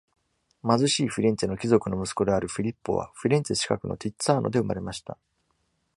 [0.63, 5.15] 貧しいフィレンツェの貴族の息子であるフィリッポは、フィレンツェ近くのティッツァーノで生まれました。